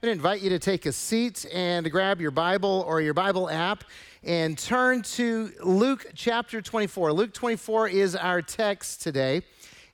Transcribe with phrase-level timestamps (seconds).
[0.00, 3.50] going to invite you to take a seat and grab your Bible or your Bible
[3.50, 3.82] app
[4.22, 7.12] and turn to Luke chapter 24.
[7.12, 9.42] Luke 24 is our text today.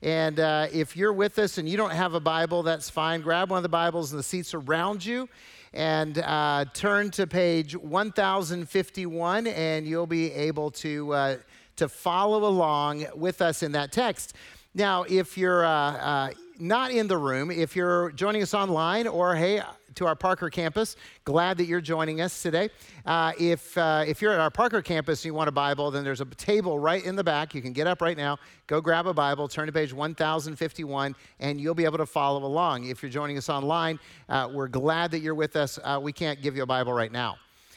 [0.03, 3.23] And uh, if you're with us and you don't have a Bible, that's fine.
[3.23, 5.27] Grab one of the Bibles in the seats around you
[5.73, 11.37] and uh, turn to page 1051, and you'll be able to, uh,
[11.77, 14.35] to follow along with us in that text.
[14.75, 19.35] Now, if you're uh, uh, not in the room, if you're joining us online or,
[19.35, 19.63] hey,
[19.97, 20.97] to our Parker campus.
[21.25, 22.71] Glad that you're joining us today.
[23.07, 26.05] Uh, if, uh, if you're at our Parker campus and you want a Bible, then
[26.05, 27.55] there's a table right in the back.
[27.55, 31.61] You can get up right now, go grab a Bible, turn to page 1051, and
[31.61, 32.85] you'll be able to follow along.
[32.85, 33.99] If you're joining us online,
[34.29, 35.79] uh, we're glad that you're with us.
[35.83, 37.37] Uh, we can't give you a Bible right now.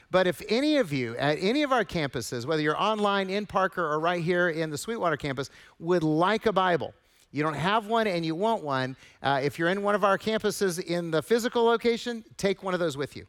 [0.10, 3.86] But if any of you at any of our campuses, whether you're online in Parker
[3.86, 5.50] or right here in the Sweetwater campus,
[5.80, 6.94] would like a Bible,
[7.32, 10.18] you don't have one and you want one, uh, if you're in one of our
[10.18, 13.28] campuses in the physical location, take one of those with you.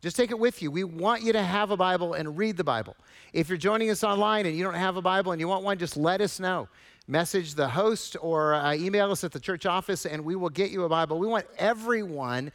[0.00, 0.70] Just take it with you.
[0.70, 2.96] We want you to have a Bible and read the Bible.
[3.34, 5.78] If you're joining us online and you don't have a Bible and you want one,
[5.78, 6.68] just let us know.
[7.06, 10.70] Message the host or uh, email us at the church office and we will get
[10.70, 11.18] you a Bible.
[11.18, 12.50] We want everyone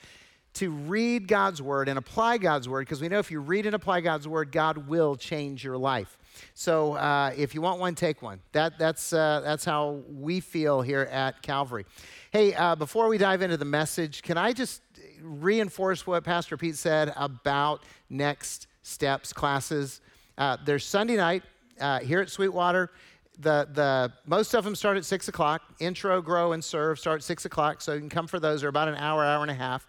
[0.55, 3.75] to read God's word and apply God's word because we know if you read and
[3.75, 6.17] apply God's word, God will change your life.
[6.53, 8.39] So uh, if you want one, take one.
[8.51, 11.85] That, that's, uh, that's how we feel here at Calvary.
[12.31, 14.81] Hey, uh, before we dive into the message, can I just
[15.21, 20.01] reinforce what Pastor Pete said about next steps classes?
[20.37, 21.43] Uh, there's Sunday night
[21.79, 22.91] uh, here at Sweetwater.
[23.39, 25.61] The, the, most of them start at 6 o'clock.
[25.79, 28.61] Intro, grow, and serve start at 6 o'clock, so you can come for those.
[28.61, 29.85] They're about an hour, hour and a half.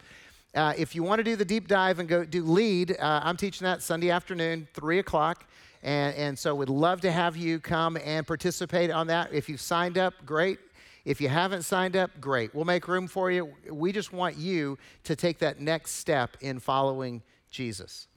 [0.56, 3.36] Uh, if you want to do the deep dive and go do lead, uh, I'm
[3.36, 5.44] teaching that Sunday afternoon, 3 o'clock.
[5.82, 9.34] And, and so we'd love to have you come and participate on that.
[9.34, 10.58] If you've signed up, great.
[11.04, 12.54] If you haven't signed up, great.
[12.54, 13.52] We'll make room for you.
[13.70, 18.08] We just want you to take that next step in following Jesus.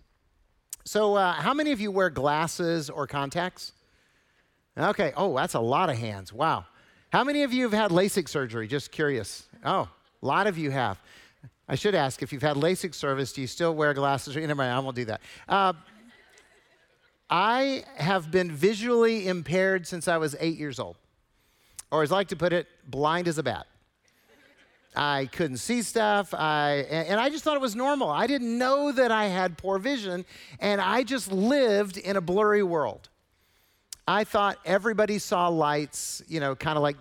[0.86, 3.73] So, uh, how many of you wear glasses or contacts?
[4.78, 5.11] Okay.
[5.17, 6.32] Oh, that's a lot of hands.
[6.32, 6.66] Wow.
[7.11, 8.67] How many of you have had LASIK surgery?
[8.67, 9.45] Just curious.
[9.66, 9.89] Oh,
[10.21, 11.00] a lot of you have.
[11.70, 14.36] I should ask if you've had LASIK service, do you still wear glasses?
[14.36, 15.22] Never mind, I won't do that.
[15.48, 15.74] Uh,
[17.30, 20.98] I have been visually impaired since I was eight years old,
[21.92, 23.68] or as I like to put it, blind as a bat.
[24.96, 28.10] I couldn't see stuff, I, and I just thought it was normal.
[28.10, 30.26] I didn't know that I had poor vision,
[30.60, 33.10] and I just lived in a blurry world.
[34.08, 36.98] I thought everybody saw lights, you know, kind of like,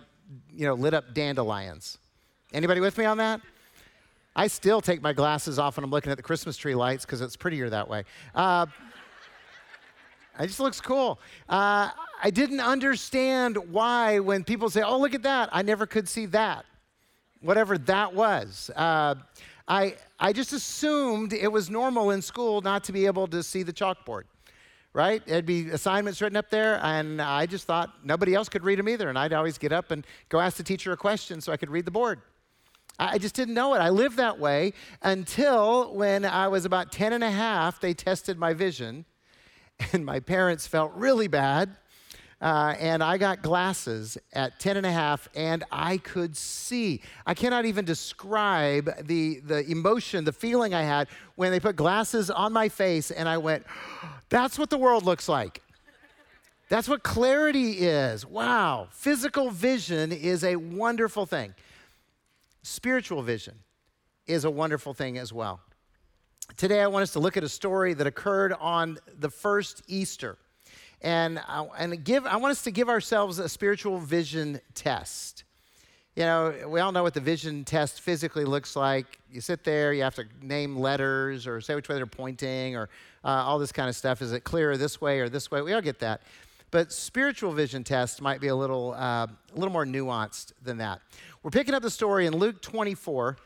[0.53, 1.97] you know, lit up dandelions.
[2.53, 3.41] Anybody with me on that?
[4.35, 7.21] I still take my glasses off when I'm looking at the Christmas tree lights because
[7.21, 8.03] it's prettier that way.
[8.35, 8.67] Uh,
[10.39, 11.19] it just looks cool.
[11.49, 11.89] Uh,
[12.23, 16.25] I didn't understand why when people say, oh, look at that, I never could see
[16.27, 16.65] that,
[17.41, 18.71] whatever that was.
[18.75, 19.15] Uh,
[19.67, 23.63] I, I just assumed it was normal in school not to be able to see
[23.63, 24.23] the chalkboard,
[24.93, 25.25] right?
[25.25, 28.89] There'd be assignments written up there, and I just thought nobody else could read them
[28.89, 29.09] either.
[29.09, 31.69] And I'd always get up and go ask the teacher a question so I could
[31.69, 32.21] read the board.
[32.99, 33.79] I just didn't know it.
[33.79, 38.37] I lived that way until when I was about 10 and a half, they tested
[38.37, 39.05] my vision
[39.93, 41.75] and my parents felt really bad.
[42.41, 47.01] Uh, and I got glasses at 10 and a half, and I could see.
[47.25, 52.31] I cannot even describe the, the emotion, the feeling I had when they put glasses
[52.31, 53.65] on my face, and I went,
[54.29, 55.61] That's what the world looks like.
[56.69, 58.25] That's what clarity is.
[58.25, 58.87] Wow.
[58.91, 61.55] Physical vision is a wonderful thing,
[62.69, 63.55] spiritual vision
[64.27, 65.59] is a wonderful thing as well.
[66.55, 70.37] Today, I want us to look at a story that occurred on the first Easter.
[71.01, 75.43] And, I, and give, I want us to give ourselves a spiritual vision test.
[76.15, 79.19] You know, we all know what the vision test physically looks like.
[79.31, 82.89] You sit there, you have to name letters or say which way they're pointing or
[83.23, 84.21] uh, all this kind of stuff.
[84.21, 85.61] Is it clearer this way or this way?
[85.61, 86.21] We all get that.
[86.71, 91.01] But spiritual vision test might be a little, uh, a little more nuanced than that.
[91.41, 93.37] We're picking up the story in Luke 24,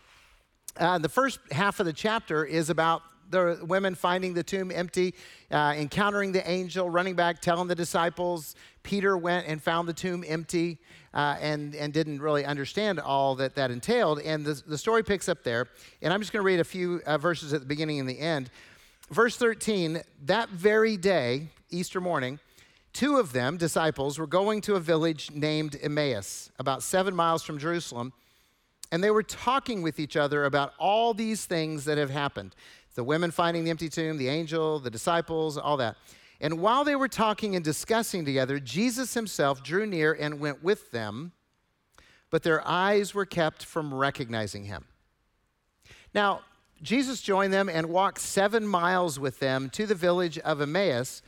[0.78, 5.14] uh, the first half of the chapter is about the women finding the tomb empty,
[5.52, 8.56] uh, encountering the angel, running back, telling the disciples.
[8.82, 10.80] Peter went and found the tomb empty
[11.14, 14.20] uh, and, and didn't really understand all that that entailed.
[14.22, 15.68] And the, the story picks up there.
[16.02, 18.20] And I'm just going to read a few uh, verses at the beginning and the
[18.20, 18.50] end.
[19.10, 22.40] Verse 13 that very day, Easter morning,
[22.94, 27.58] two of them, disciples, were going to a village named Emmaus, about seven miles from
[27.58, 28.14] Jerusalem
[28.94, 32.56] and they were talking with each other about all these things that have happened
[32.94, 35.96] the women finding the empty tomb, the angel, the disciples, all that.
[36.40, 40.92] And while they were talking and discussing together, Jesus himself drew near and went with
[40.92, 41.32] them,
[42.30, 44.86] but their eyes were kept from recognizing him.
[46.14, 46.42] Now,
[46.84, 51.24] Jesus joined them and walked seven miles with them to the village of Emmaus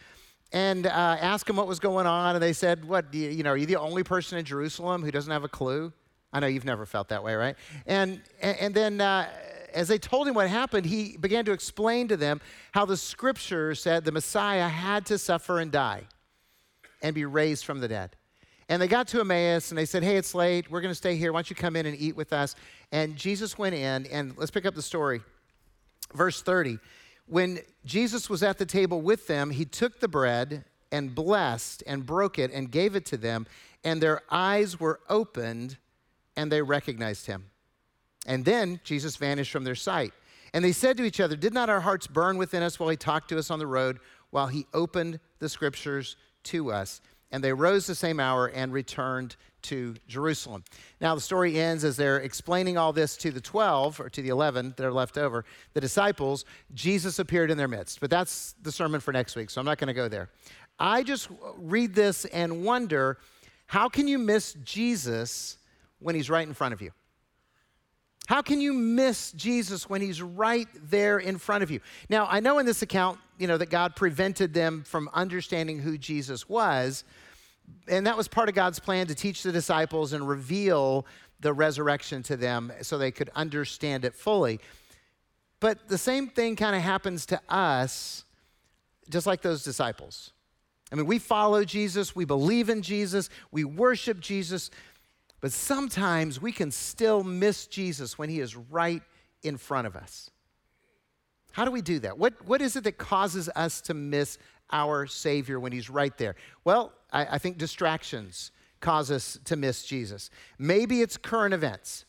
[0.52, 2.36] and uh, asked them what was going on.
[2.36, 5.12] And they said, What, you, you know, are you the only person in Jerusalem who
[5.12, 5.92] doesn't have a clue?
[6.32, 7.56] I know you've never felt that way, right?
[7.86, 9.30] And, and, then uh,
[9.74, 12.42] as they told him what happened, he began to explain to them
[12.74, 16.04] how the scripture said the Messiah had to suffer and die
[17.02, 18.18] and be raised from the dead.
[18.68, 20.70] And they got to Emmaus and they said, Hey, it's late.
[20.70, 21.32] We're going to stay here.
[21.32, 22.56] Why don't you come in and eat with us?
[22.92, 25.22] And Jesus went in, and let's pick up the story.
[26.14, 26.80] Verse 30.
[27.28, 32.06] When Jesus was at the table with them, he took the bread and blessed and
[32.06, 33.48] broke it and gave it to them,
[33.84, 35.78] and their eyes were opened
[36.36, 37.46] and they recognized him.
[38.26, 40.14] And then Jesus vanished from their sight.
[40.54, 42.98] And they said to each other, Did not our hearts burn within us while he
[42.98, 44.00] talked to us on the road,
[44.30, 47.02] while he opened the scriptures to us?
[47.32, 50.64] And they rose the same hour and returned to Jerusalem.
[51.00, 54.30] Now, the story ends as they're explaining all this to the 12 or to the
[54.30, 56.46] 11 that are left over, the disciples.
[56.74, 58.00] Jesus appeared in their midst.
[58.00, 60.30] But that's the sermon for next week, so I'm not going to go there.
[60.80, 63.18] I just read this and wonder
[63.68, 65.58] how can you miss Jesus
[66.00, 66.92] when he's right in front of you?
[68.28, 71.80] How can you miss Jesus when he's right there in front of you?
[72.10, 75.98] Now, I know in this account, you know, that God prevented them from understanding who
[75.98, 77.04] Jesus was,
[77.88, 81.06] and that was part of God's plan to teach the disciples and reveal
[81.40, 84.60] the resurrection to them so they could understand it fully.
[85.60, 88.26] But the same thing kind of happens to us,
[89.10, 90.32] just like those disciples.
[90.92, 94.70] I mean, we follow Jesus, we believe in Jesus, we worship Jesus,
[95.42, 99.02] but sometimes we can still miss Jesus when he is right
[99.44, 100.30] in front of us.
[101.52, 102.18] How do we do that?
[102.18, 104.38] What, what is it that causes us to miss
[104.72, 106.36] our Savior when he's right there?
[106.64, 110.30] Well, I, I think distractions cause us to miss Jesus.
[110.60, 112.06] Maybe it's current events.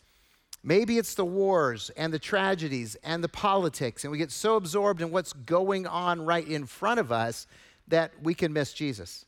[0.62, 5.00] Maybe it's the wars and the tragedies and the politics, and we get so absorbed
[5.00, 7.46] in what's going on right in front of us
[7.88, 9.24] that we can miss Jesus.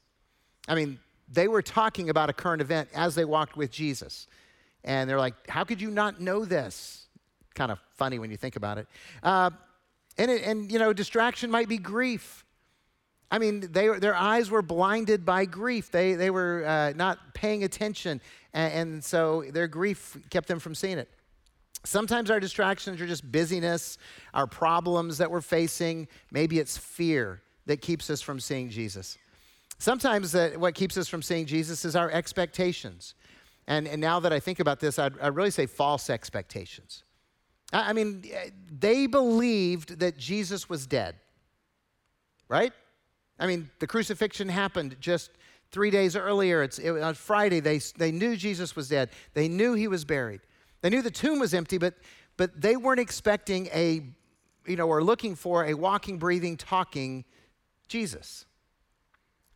[0.66, 0.98] I mean,
[1.30, 4.26] they were talking about a current event as they walked with Jesus.
[4.84, 7.06] And they're like, How could you not know this?
[7.54, 8.86] Kind of funny when you think about it.
[9.22, 9.50] Uh,
[10.16, 12.44] and, it, and, you know, distraction might be grief.
[13.30, 15.90] I mean, they, their eyes were blinded by grief.
[15.90, 18.20] They, they were uh, not paying attention.
[18.54, 21.10] And, and so their grief kept them from seeing it.
[21.84, 23.98] Sometimes our distractions are just busyness,
[24.34, 26.08] our problems that we're facing.
[26.30, 29.18] Maybe it's fear that keeps us from seeing Jesus.
[29.78, 33.14] Sometimes uh, what keeps us from seeing Jesus is our expectations.
[33.68, 37.04] And, and now that I think about this, I'd, I'd really say false expectations.
[37.72, 38.24] I, I mean,
[38.70, 41.16] they believed that Jesus was dead,
[42.48, 42.72] right?
[43.38, 45.30] I mean, the crucifixion happened just
[45.70, 46.62] three days earlier.
[46.62, 49.10] It's, it, on Friday, they, they knew Jesus was dead.
[49.34, 50.40] They knew he was buried.
[50.80, 51.94] They knew the tomb was empty, but,
[52.36, 54.02] but they weren't expecting a,
[54.66, 57.24] you know, or looking for a walking, breathing, talking
[57.88, 58.44] Jesus.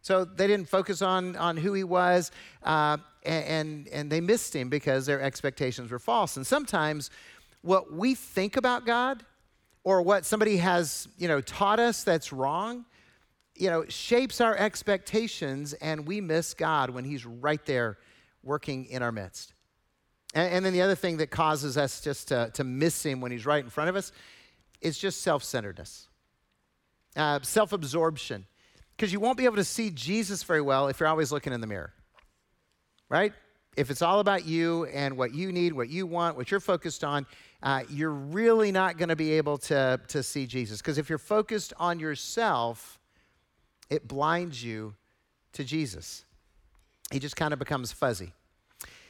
[0.02, 2.32] So they didn't focus on, on who he was,
[2.64, 6.36] uh, and, and they missed him because their expectations were false.
[6.36, 7.10] And sometimes
[7.62, 9.24] what we think about God
[9.84, 12.84] or what somebody has, you know, taught us that's wrong,
[13.62, 17.96] you know, shapes our expectations and we miss God when he's right there
[18.42, 19.54] working in our midst.
[20.34, 23.30] And, and then the other thing that causes us just to, to miss him when
[23.30, 24.10] he's right in front of us
[24.80, 26.08] is just self-centeredness,
[27.14, 28.46] uh, self-absorption
[28.96, 31.60] because you won't be able to see Jesus very well if you're always looking in
[31.60, 31.92] the mirror,
[33.08, 33.32] right?
[33.76, 37.04] If it's all about you and what you need, what you want, what you're focused
[37.04, 37.26] on,
[37.62, 40.78] uh, you're really not going to be able to, to see Jesus.
[40.78, 42.98] Because if you're focused on yourself,
[43.92, 44.94] it blinds you
[45.52, 46.24] to Jesus.
[47.10, 48.32] He just kind of becomes fuzzy.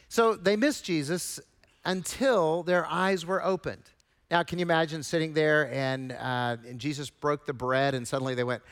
[0.09, 1.39] So they missed Jesus
[1.85, 3.85] until their eyes were opened.
[4.29, 8.35] Now, can you imagine sitting there and, uh, and Jesus broke the bread and suddenly
[8.35, 8.63] they went,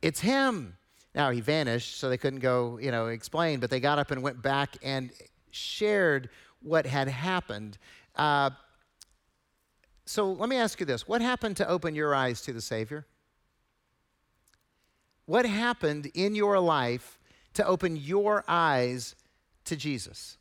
[0.00, 0.76] it's him.
[1.14, 4.22] Now he vanished, so they couldn't go, you know, explain, but they got up and
[4.22, 5.10] went back and
[5.50, 6.30] shared
[6.62, 7.78] what had happened.
[8.14, 8.50] Uh,
[10.06, 13.06] so let me ask you this what happened to open your eyes to the Savior?
[15.32, 17.18] What happened in your life
[17.54, 19.16] to open your eyes
[19.64, 20.36] to Jesus?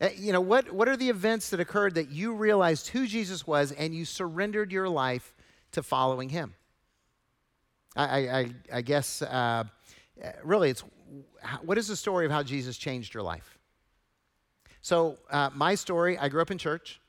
[0.00, 3.46] Uh, you know, what, what are the events that occurred that you realized who Jesus
[3.46, 5.34] was and you surrendered your life
[5.72, 6.54] to following him?
[7.94, 9.64] I, I, I guess uh,
[10.42, 10.82] really it's
[11.62, 13.58] what is the story of how Jesus changed your life?
[14.80, 17.02] So, uh, my story I grew up in church,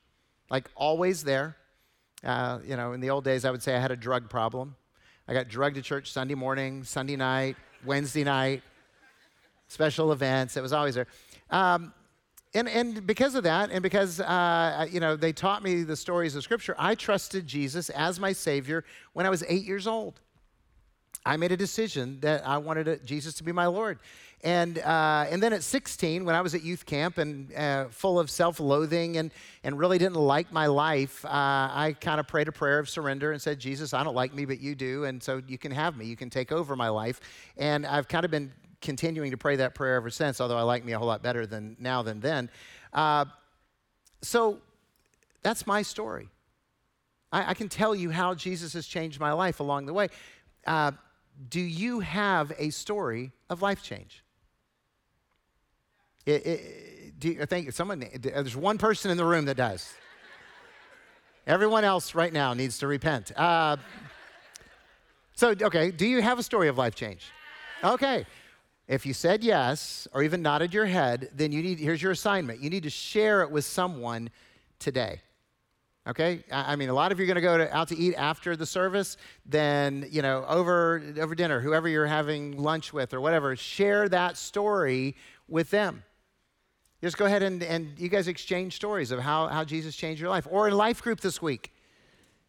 [0.50, 1.56] like always there.
[2.22, 4.76] Uh, you know, in the old days, I would say I had a drug problem.
[5.30, 8.64] I got drugged to church Sunday morning, Sunday night, Wednesday night,
[9.68, 10.56] special events.
[10.56, 11.06] It was always there.
[11.50, 11.94] Um,
[12.52, 16.34] and, and because of that, and because uh, you know they taught me the stories
[16.34, 20.18] of Scripture, I trusted Jesus as my Savior when I was eight years old.
[21.24, 23.98] I made a decision that I wanted Jesus to be my Lord.
[24.42, 28.18] And, uh, and then at 16, when I was at youth camp and uh, full
[28.18, 29.30] of self loathing and,
[29.62, 33.32] and really didn't like my life, uh, I kind of prayed a prayer of surrender
[33.32, 35.04] and said, Jesus, I don't like me, but you do.
[35.04, 36.06] And so you can have me.
[36.06, 37.20] You can take over my life.
[37.58, 38.50] And I've kind of been
[38.80, 41.46] continuing to pray that prayer ever since, although I like me a whole lot better
[41.46, 42.48] than now than then.
[42.94, 43.26] Uh,
[44.22, 44.58] so
[45.42, 46.28] that's my story.
[47.30, 50.08] I, I, can tell you how Jesus has changed my life along the way.
[51.48, 54.22] Do you have a story of life change?
[56.26, 59.92] It, it, do I think someone, there's one person in the room that does.
[61.46, 63.32] Everyone else right now needs to repent.
[63.36, 63.76] Uh,
[65.34, 67.30] so, okay, do you have a story of life change?
[67.82, 68.26] Okay.
[68.86, 72.60] If you said yes or even nodded your head, then you need, here's your assignment.
[72.60, 74.30] You need to share it with someone
[74.78, 75.22] today.
[76.08, 76.42] Okay?
[76.50, 78.66] I mean, a lot of you are going to go out to eat after the
[78.66, 84.08] service, then, you know, over, over dinner, whoever you're having lunch with or whatever, share
[84.08, 85.16] that story
[85.46, 86.02] with them.
[87.02, 90.30] Just go ahead and, and you guys exchange stories of how, how Jesus changed your
[90.30, 90.46] life.
[90.50, 91.72] Or in life group this week.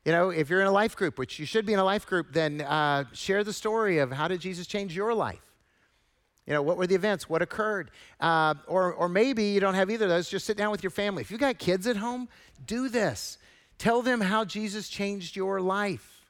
[0.06, 2.08] You know, if you're in a life group, which you should be in a life
[2.08, 5.40] group, then uh, share the story of how did Jesus change your life?
[6.48, 7.30] You know, what were the events?
[7.30, 7.92] What occurred?
[8.20, 10.28] Uh, or, or maybe you don't have either of those.
[10.28, 11.22] Just sit down with your family.
[11.22, 12.28] If you got kids at home,
[12.66, 13.38] do this.
[13.82, 16.28] Tell them how Jesus changed your life.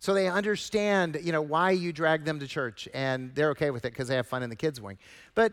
[0.00, 3.84] So they understand, you know, why you drag them to church and they're okay with
[3.84, 4.98] it because they have fun in the kids' wing.
[5.36, 5.52] But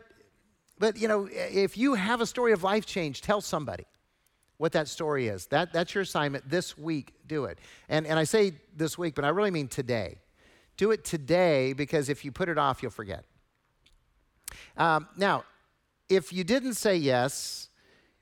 [0.80, 3.86] but you know, if you have a story of life change, tell somebody
[4.58, 5.46] what that story is.
[5.46, 7.14] That, that's your assignment this week.
[7.28, 7.60] Do it.
[7.88, 10.18] And, and I say this week, but I really mean today.
[10.76, 13.26] Do it today because if you put it off, you'll forget.
[14.76, 15.44] Um, now,
[16.10, 17.70] if you didn't say yes,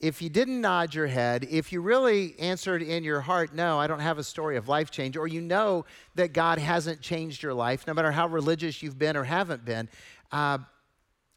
[0.04, 3.88] if you didn't nod your head, if you really answered in your heart, no, I
[3.88, 7.54] don't have a story of life change, or you know that God hasn't changed your
[7.54, 9.88] life, no matter how religious you've been or haven't been,
[10.34, 10.58] uh,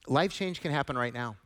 [0.08, 1.36] life change can happen right now.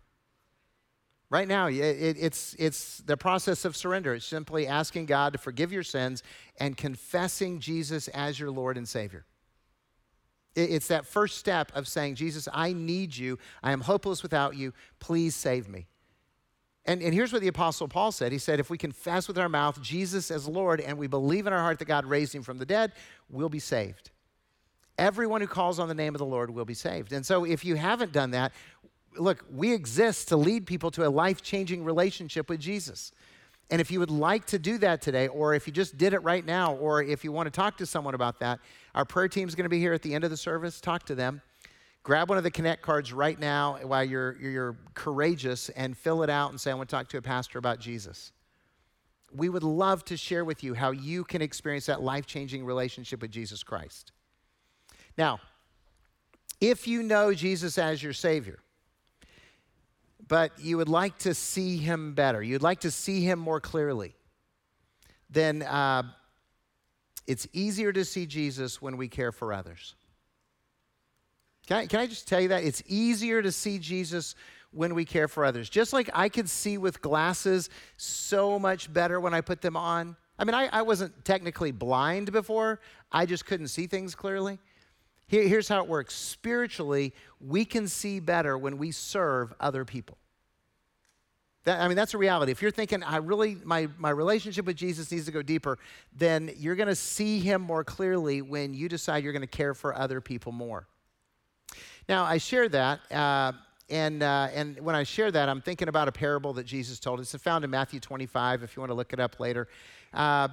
[1.29, 4.15] Right now, it, it, it's, it's the process of surrender.
[4.15, 6.23] It's simply asking God to forgive your sins
[6.59, 9.27] and confessing Jesus as your Lord and Savior.
[10.55, 13.39] It, it's that first step of saying, Jesus, I need you.
[13.63, 14.73] I am hopeless without you.
[15.01, 15.87] Please save me.
[16.87, 19.49] And, and here's what the Apostle Paul said He said, If we confess with our
[19.49, 22.59] mouth Jesus as Lord and we believe in our heart that God raised him from
[22.59, 22.93] the dead,
[23.29, 24.11] we'll be saved.
[24.99, 27.13] Everyone who calls on the name of the Lord will be saved.
[27.13, 28.53] And so if you haven't done that,
[29.17, 33.13] look, we exist to lead people to a life changing relationship with Jesus.
[33.71, 36.19] And if you would like to do that today, or if you just did it
[36.19, 38.59] right now, or if you want to talk to someone about that,
[38.95, 40.81] our prayer team is going to be here at the end of the service.
[40.81, 41.41] Talk to them.
[42.03, 46.31] Grab one of the Connect cards right now while you're, you're courageous and fill it
[46.31, 48.33] out and say, I want to talk to a pastor about Jesus.
[49.33, 53.21] We would love to share with you how you can experience that life changing relationship
[53.21, 54.13] with Jesus Christ.
[55.19, 55.41] Now,
[56.61, 58.59] if you know Jesus as your Savior,
[60.27, 64.15] but you would like to see Him better, you'd like to see Him more clearly,
[65.29, 66.03] then uh,
[67.27, 69.95] it's easier to see Jesus when we care for others.
[71.71, 72.65] Can I, can I just tell you that?
[72.65, 74.35] It's easier to see Jesus
[74.73, 75.71] when we care for others.
[75.71, 80.17] Just like I could see with glasses so much better when I put them on.
[80.37, 82.81] I mean, I, I wasn't technically blind before,
[83.13, 84.59] I just couldn't see things clearly.
[85.29, 90.19] Here, here's how it works spiritually, we can see better when we serve other people.
[91.67, 92.51] That, I mean, that's a reality.
[92.51, 95.79] If you're thinking, I really, my, my relationship with Jesus needs to go deeper,
[96.17, 99.73] then you're going to see him more clearly when you decide you're going to care
[99.73, 100.89] for other people more.
[102.11, 103.53] Now, I share that, uh,
[103.89, 107.21] and, uh, and when I share that, I'm thinking about a parable that Jesus told.
[107.21, 107.33] Us.
[107.33, 109.69] It's found in Matthew 25, if you want to look it up later.
[110.13, 110.49] Uh,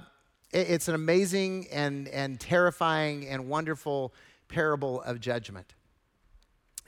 [0.52, 4.14] it, it's an amazing and, and terrifying and wonderful
[4.46, 5.74] parable of judgment.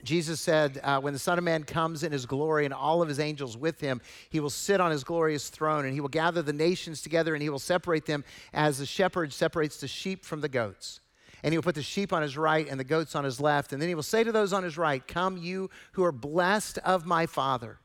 [0.05, 3.09] Jesus said, uh, When the Son of Man comes in his glory and all of
[3.09, 3.99] his angels with him,
[4.29, 7.43] he will sit on his glorious throne and he will gather the nations together and
[7.43, 8.23] he will separate them
[8.53, 11.01] as the shepherd separates the sheep from the goats
[11.43, 13.73] and he will put the sheep on his right and the goats on his left.
[13.73, 16.77] And then he will say to those on his right, Come, you who are blessed
[16.79, 17.79] of my Father,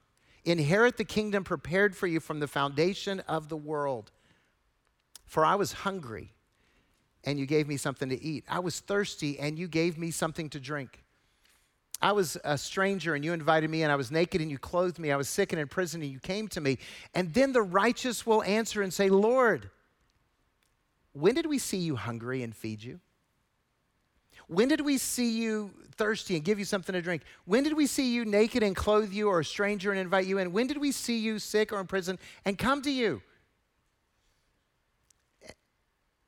[0.45, 4.13] inherit the kingdom prepared for you from the foundation of the world.
[5.25, 6.35] For I was hungry,
[7.25, 8.45] and you gave me something to eat.
[8.49, 11.03] I was thirsty, and you gave me something to drink.
[12.01, 14.99] I was a stranger and you invited me, and I was naked and you clothed
[14.99, 15.11] me.
[15.11, 16.79] I was sick and in prison and you came to me.
[17.15, 19.71] And then the righteous will answer and say, Lord,
[21.13, 23.01] when did we see you hungry and feed you?
[24.49, 27.23] When did we see you thirsty and give you something to drink?
[27.47, 30.39] When did we see you naked and clothe you or a stranger and invite you
[30.39, 30.53] in?
[30.53, 33.23] When did we see you sick or in prison and come to you?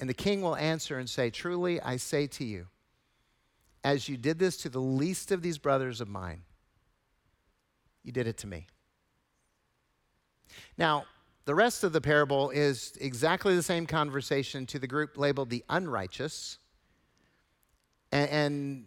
[0.00, 2.66] And the king will answer and say, Truly, I say to you,
[3.84, 6.42] as you did this to the least of these brothers of mine,
[8.02, 8.66] you did it to me.
[10.76, 11.04] Now,
[11.44, 15.64] the rest of the parable is exactly the same conversation to the group labeled the
[15.68, 16.58] unrighteous.
[18.12, 18.84] And, and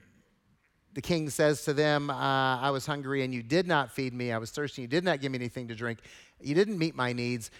[0.93, 4.31] the king says to them, uh, I was hungry and you did not feed me.
[4.31, 4.81] I was thirsty.
[4.81, 5.99] You did not give me anything to drink.
[6.41, 7.51] You didn't meet my needs.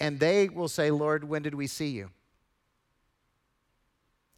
[0.00, 2.10] And they will say, Lord, when did we see you?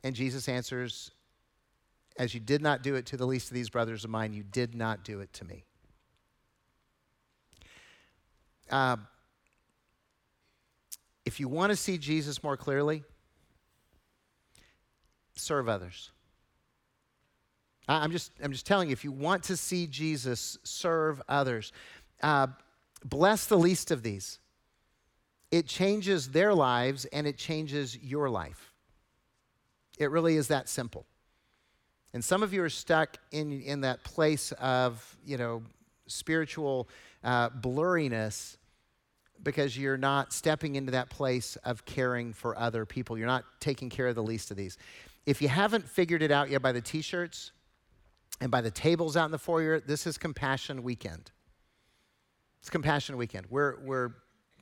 [0.02, 1.10] And Jesus answers,
[2.18, 4.42] As you did not do it to the least of these brothers of mine, you
[4.42, 5.64] did not do it to me.
[8.70, 8.96] Uh,
[11.26, 13.02] if you want to see Jesus more clearly,
[15.34, 16.10] serve others.
[17.98, 21.72] I'm just, I'm just telling you, if you want to see Jesus serve others,
[22.22, 22.46] uh,
[23.04, 24.38] bless the least of these.
[25.50, 28.72] It changes their lives and it changes your life.
[29.98, 31.04] It really is that simple.
[32.12, 35.62] And some of you are stuck in, in that place of, you know,
[36.06, 36.88] spiritual
[37.24, 38.56] uh, blurriness
[39.42, 43.16] because you're not stepping into that place of caring for other people.
[43.18, 44.78] You're not taking care of the least of these.
[45.26, 47.52] If you haven't figured it out yet by the t shirts,
[48.40, 51.30] and by the tables out in the foyer, this is Compassion Weekend.
[52.60, 53.46] It's Compassion Weekend.
[53.50, 54.12] We're, we're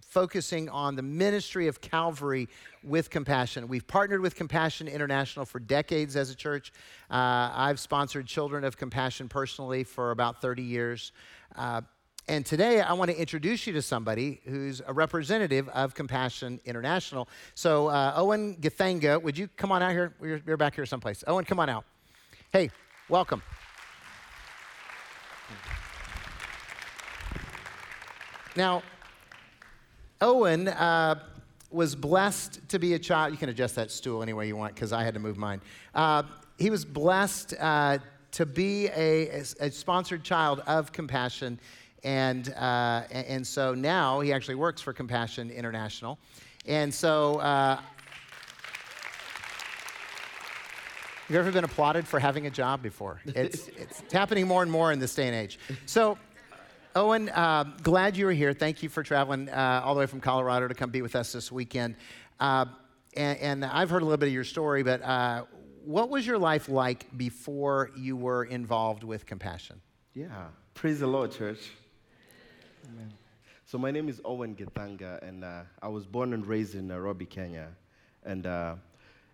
[0.03, 2.49] focusing on the ministry of Calvary
[2.83, 3.69] with Compassion.
[3.69, 6.73] We've partnered with Compassion International for decades as a church.
[7.11, 11.13] Uh, I've sponsored Children of Compassion personally for about 30 years.
[11.55, 11.83] Uh,
[12.27, 17.29] and today I want to introduce you to somebody who's a representative of Compassion International.
[17.55, 20.15] So, uh, Owen Gathanga, would you come on out here?
[20.21, 21.23] You're, you're back here someplace.
[21.27, 21.85] Owen, come on out.
[22.53, 22.71] Hey,
[23.09, 23.43] welcome.
[28.59, 28.83] Now,
[30.21, 31.15] Owen uh,
[31.71, 33.31] was blessed to be a child.
[33.31, 35.61] You can adjust that stool any way you want because I had to move mine.
[35.95, 36.25] Uh,
[36.59, 37.99] he was blessed uh,
[38.33, 41.61] to be a, a, sponsored child of Compassion.
[42.03, 46.19] And, uh, and so now he actually works for Compassion International.
[46.67, 47.85] And so, uh, have
[51.31, 53.21] you ever been applauded for having a job before?
[53.25, 55.61] It's, it's happening more and more in this day and age.
[55.87, 56.19] So,
[56.99, 58.53] Owen, uh, glad you were here.
[58.53, 61.31] Thank you for traveling uh, all the way from Colorado to come be with us
[61.31, 61.95] this weekend.
[62.41, 62.65] Uh,
[63.17, 65.45] and, and, I've heard a little bit of your story, but uh,
[65.85, 69.81] what was your life like before you were involved with Compassion?
[70.13, 71.71] Yeah, praise the Lord, church.
[72.89, 73.13] Amen.
[73.65, 77.27] So, my name is Owen Githanga, and uh, I was born and raised in Nairobi,
[77.27, 77.69] Kenya.
[78.25, 78.75] And uh,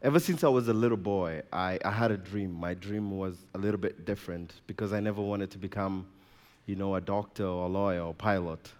[0.02, 2.52] ever since I was a little boy, I, I had a dream.
[2.52, 6.06] My dream was a little bit different because I never wanted to become
[6.66, 8.72] you know, a doctor or a lawyer or pilot.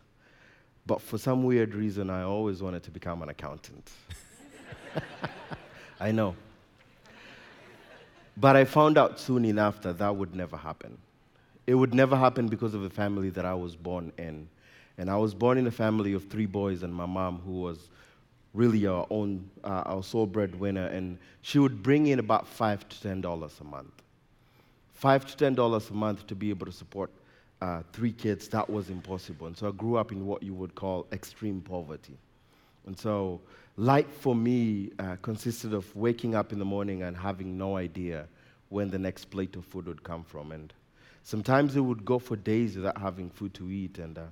[0.87, 3.90] But for some weird reason, I always wanted to become an accountant.
[6.01, 6.35] I know.
[8.37, 10.99] But I found out soon enough that that would never happen.
[11.66, 14.49] It would never happen because of the family that I was born in.
[14.99, 17.88] And I was born in a family of three boys and my mom, who was
[18.53, 20.87] really our own, uh, our sole breadwinner.
[20.87, 24.03] And she would bring in about five to ten dollars a month.
[24.92, 27.11] Five to ten dollars a month to be able to support
[27.64, 29.46] uh, three kids, that was impossible.
[29.46, 32.18] And so I grew up in what you would call extreme poverty.
[32.87, 33.40] And so
[33.79, 38.27] life for me uh, consisted of waking up in the morning and having no idea
[38.68, 40.53] when the next plate of food would come from.
[40.53, 40.74] And
[41.22, 43.98] sometimes it would go for days without having food to eat.
[43.98, 44.27] And, uh,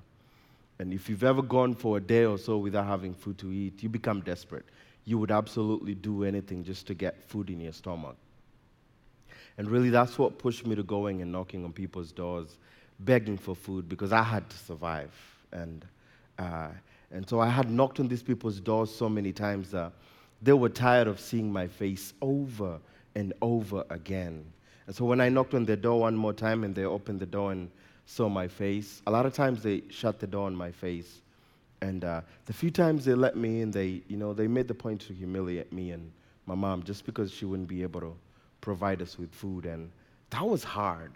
[0.77, 3.81] and if you've ever gone for a day or so without having food to eat,
[3.81, 4.65] you become desperate.
[5.05, 8.15] You would absolutely do anything just to get food in your stomach.
[9.57, 12.57] And really, that's what pushed me to going and knocking on people's doors
[13.05, 15.11] begging for food because I had to survive.
[15.51, 15.85] And,
[16.39, 16.69] uh,
[17.11, 19.91] and so I had knocked on these people's doors so many times that
[20.41, 22.79] they were tired of seeing my face over
[23.15, 24.43] and over again.
[24.87, 27.25] And so when I knocked on their door one more time and they opened the
[27.25, 27.69] door and
[28.05, 31.21] saw my face, a lot of times they shut the door on my face.
[31.81, 34.73] And uh, the few times they let me in, they, you know, they made the
[34.73, 36.11] point to humiliate me and
[36.45, 38.13] my mom just because she wouldn't be able to
[38.61, 39.65] provide us with food.
[39.65, 39.91] And
[40.31, 41.11] that was hard.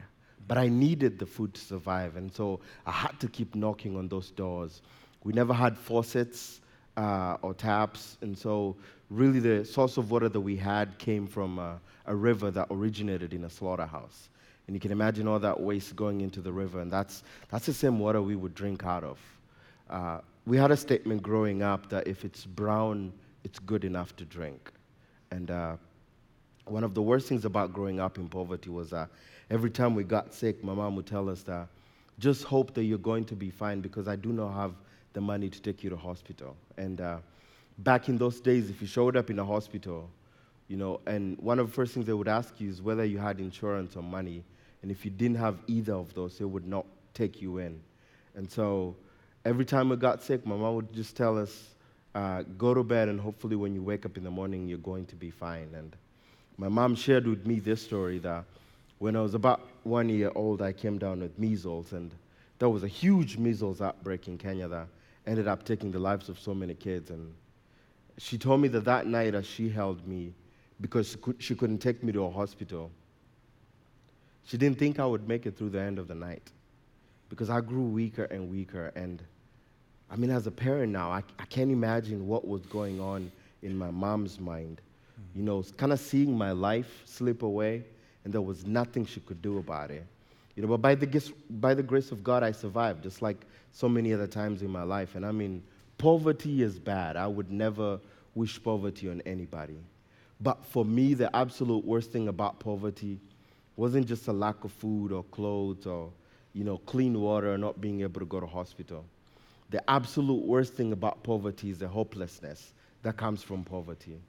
[0.47, 4.07] But I needed the food to survive, and so I had to keep knocking on
[4.07, 4.81] those doors.
[5.23, 6.61] We never had faucets
[6.95, 8.75] uh, or taps, and so
[9.09, 11.73] really the source of water that we had came from uh,
[12.05, 14.29] a river that originated in a slaughterhouse.
[14.67, 17.73] And you can imagine all that waste going into the river, and that's, that's the
[17.73, 19.19] same water we would drink out of.
[19.89, 24.25] Uh, we had a statement growing up that if it's brown, it's good enough to
[24.25, 24.71] drink.
[25.31, 25.75] And uh,
[26.65, 29.09] one of the worst things about growing up in poverty was that
[29.49, 31.67] every time we got sick, my mom would tell us that
[32.19, 34.73] just hope that you're going to be fine because I do not have
[35.13, 36.55] the money to take you to hospital.
[36.77, 37.17] And uh,
[37.79, 40.09] back in those days, if you showed up in a hospital,
[40.67, 43.17] you know, and one of the first things they would ask you is whether you
[43.17, 44.43] had insurance or money.
[44.81, 47.79] And if you didn't have either of those, they would not take you in.
[48.35, 48.95] And so
[49.45, 51.75] every time we got sick, my mom would just tell us,
[52.15, 55.05] uh, go to bed, and hopefully when you wake up in the morning, you're going
[55.05, 55.69] to be fine.
[55.73, 55.95] And
[56.57, 58.43] my mom shared with me this story that
[58.99, 62.11] when I was about one year old, I came down with measles, and
[62.59, 64.87] there was a huge measles outbreak in Kenya that
[65.25, 67.11] ended up taking the lives of so many kids.
[67.11, 67.33] And
[68.17, 70.33] she told me that that night, as she held me,
[70.81, 72.91] because she, could, she couldn't take me to a hospital,
[74.45, 76.51] she didn't think I would make it through the end of the night
[77.29, 78.91] because I grew weaker and weaker.
[78.95, 79.21] And
[80.09, 83.31] I mean, as a parent now, I, I can't imagine what was going on
[83.61, 84.79] in my mom's mind.
[84.79, 85.39] Mm-hmm.
[85.39, 87.83] You know, kind of seeing my life slip away,
[88.27, 90.05] and there was nothing she could do about it.
[90.57, 93.87] You know, but by the, by the grace of God, I survived, just like so
[93.87, 95.15] many other times in my life.
[95.15, 95.63] And I mean,
[95.97, 97.15] poverty is bad.
[97.15, 98.01] I would never
[98.35, 99.79] wish poverty on anybody.
[100.41, 103.17] But for me, the absolute worst thing about poverty
[103.77, 106.11] wasn't just a lack of food or clothes or,
[106.51, 109.05] you know, clean water or not being able to go to hospital.
[109.69, 114.19] The absolute worst thing about poverty is the hopelessness that comes from poverty.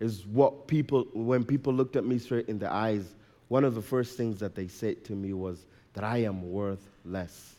[0.00, 3.14] Is what people, when people looked at me straight in the eyes,
[3.52, 6.88] one of the first things that they said to me was that I am worth
[7.04, 7.56] less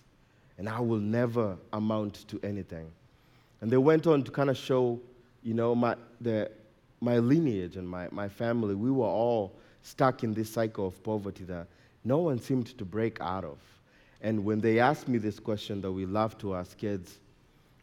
[0.58, 2.90] and I will never amount to anything.
[3.62, 5.00] And they went on to kind of show,
[5.44, 6.50] you know, my, the,
[7.00, 8.74] my lineage and my, my family.
[8.74, 9.54] We were all
[9.84, 11.68] stuck in this cycle of poverty that
[12.04, 13.60] no one seemed to break out of.
[14.24, 17.20] And when they asked me this question that we love to ask kids,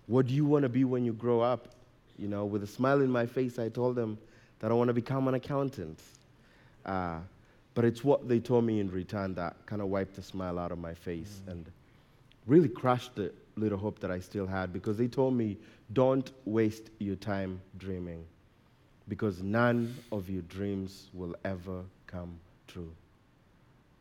[0.08, 1.68] what do you want to be when you grow up?
[2.18, 4.18] You know, with a smile in my face, I told them
[4.58, 6.00] that I want to become an accountant.
[6.84, 7.18] Uh,
[7.80, 10.70] but it's what they told me in return that kind of wiped the smile out
[10.70, 11.52] of my face mm.
[11.52, 11.64] and
[12.46, 15.56] really crushed the little hope that I still had because they told me,
[15.94, 18.22] don't waste your time dreaming
[19.08, 22.38] because none of your dreams will ever come
[22.68, 22.92] true.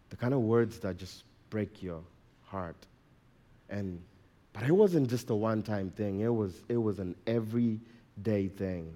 [0.09, 2.01] The kind of words that just break your
[2.47, 2.85] heart.
[3.69, 4.01] And
[4.51, 6.19] but it wasn't just a one-time thing.
[6.19, 8.93] It was it was an everyday thing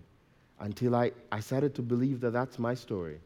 [0.59, 3.21] until I, I started to believe that that's my story.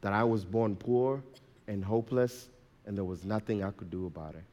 [0.00, 1.22] That I was born poor
[1.66, 2.48] and hopeless
[2.86, 4.44] and there was nothing I could do about it.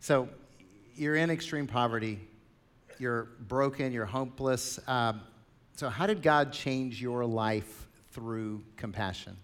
[0.00, 0.28] So
[0.94, 2.18] you're in extreme poverty,
[2.98, 4.80] you're broken, you're hopeless.
[4.88, 5.20] Um,
[5.76, 9.36] so, how did God change your life through compassion?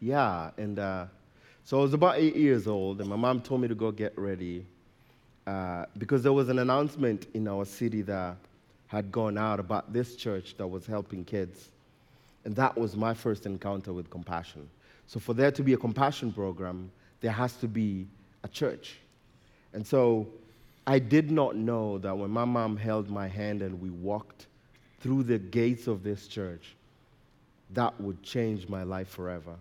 [0.00, 1.06] Yeah, and uh,
[1.64, 4.16] so I was about eight years old, and my mom told me to go get
[4.18, 4.66] ready
[5.46, 8.36] uh, because there was an announcement in our city that
[8.86, 11.70] had gone out about this church that was helping kids.
[12.44, 14.68] And that was my first encounter with compassion.
[15.06, 18.06] So, for there to be a compassion program, there has to be
[18.44, 18.96] a church.
[19.72, 20.28] And so
[20.86, 24.46] I did not know that when my mom held my hand and we walked
[25.00, 26.74] through the gates of this church,
[27.70, 29.54] that would change my life forever.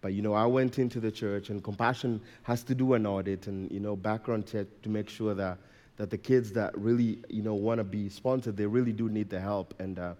[0.00, 3.46] But you know, I went into the church, and Compassion has to do an audit
[3.46, 5.58] and you know background check to make sure that
[5.96, 9.30] that the kids that really you know want to be sponsored, they really do need
[9.30, 9.74] the help.
[9.80, 10.14] And uh,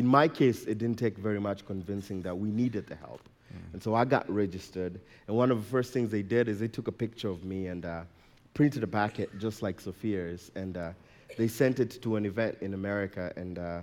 [0.00, 3.22] in my case, it didn't take very much convincing that we needed the help.
[3.52, 3.72] Mm.
[3.74, 4.94] And so I got registered,
[5.26, 7.68] and one of the first things they did is they took a picture of me
[7.72, 7.84] and.
[7.84, 8.02] Uh,
[8.58, 10.90] printed a packet just like Sophia's, and uh,
[11.36, 13.32] they sent it to an event in America.
[13.36, 13.82] And uh,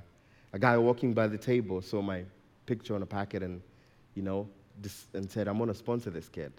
[0.51, 2.25] a guy walking by the table saw my
[2.65, 3.61] picture on a packet and,
[4.15, 4.49] you know,
[4.81, 6.51] this, and said, I'm going to sponsor this kid.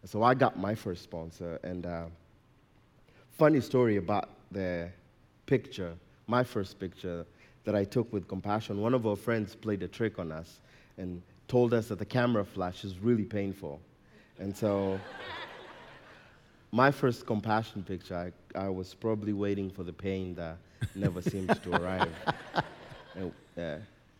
[0.00, 1.60] And so I got my first sponsor.
[1.62, 2.06] And uh,
[3.36, 4.88] funny story about the
[5.44, 5.92] picture,
[6.26, 7.26] my first picture
[7.68, 8.80] that I took with compassion.
[8.80, 10.60] One of our friends played a trick on us
[10.96, 13.78] and told us that the camera flash is really painful.
[14.38, 14.98] And so
[16.72, 20.56] my first compassion picture, I, I, was probably waiting for the pain that
[20.94, 22.08] never seems to arrive.
[23.14, 23.76] And, uh,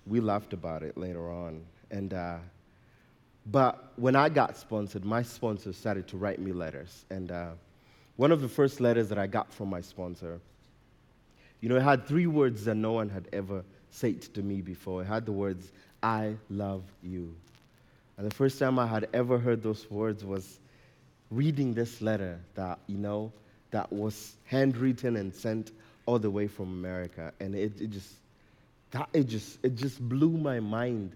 [0.07, 1.65] we laughed about it later on.
[1.91, 2.37] And, uh,
[3.47, 7.07] but when I got sponsored, my sponsor started to write me letters.
[7.09, 7.53] And uh,
[8.17, 10.39] one of the first letters that I got from my sponsor,
[11.61, 15.03] you know, it had three words that no one had ever said to me before.
[15.03, 17.35] It had the words, I love you.
[18.16, 20.59] And the first time I had ever heard those words was
[21.31, 23.33] reading this letter that, you know,
[23.71, 25.73] that was handwritten and sent
[26.07, 27.33] all the way from America.
[27.40, 28.12] And it, it just,
[28.92, 31.12] that, it just, it just blew my mind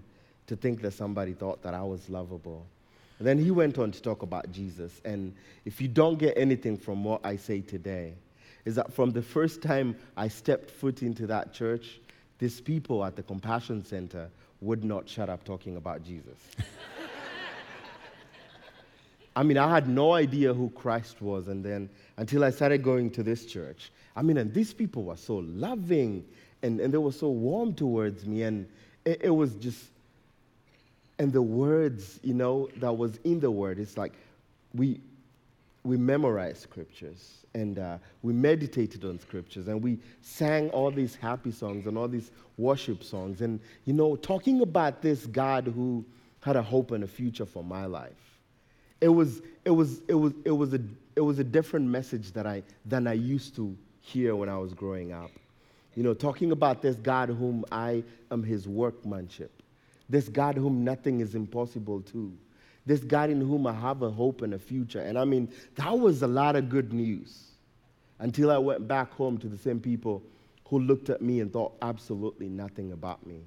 [0.48, 2.66] to think that somebody thought that I was lovable.
[3.18, 5.00] And then he went on to talk about Jesus.
[5.04, 8.14] And if you don't get anything from what I say today,
[8.64, 12.00] is that from the first time I stepped foot into that church,
[12.38, 16.38] these people at the Compassion Center would not shut up talking about Jesus.
[19.34, 23.10] I mean, I had no idea who Christ was, and then until I started going
[23.12, 23.90] to this church.
[24.14, 26.24] I mean, and these people were so loving
[26.62, 28.66] and, and they were so warm towards me, and
[29.04, 29.84] it, it was just,
[31.18, 34.12] and the words, you know, that was in the word, it's like
[34.74, 35.00] we,
[35.84, 41.50] we memorized scriptures and uh, we meditated on scriptures and we sang all these happy
[41.50, 43.40] songs and all these worship songs.
[43.40, 46.04] And you know talking about this god who
[46.40, 48.32] had a hope and a future for my life
[49.02, 50.80] it was it was it was it was a
[51.16, 54.72] it was a different message that i than i used to hear when i was
[54.72, 55.30] growing up.
[55.94, 59.50] You know talking about this god whom i am his workmanship
[60.08, 62.32] this god whom nothing is impossible to
[62.86, 65.00] this God in whom I have a hope and a future.
[65.00, 67.52] And I mean, that was a lot of good news
[68.18, 70.22] until I went back home to the same people
[70.66, 73.40] who looked at me and thought absolutely nothing about me.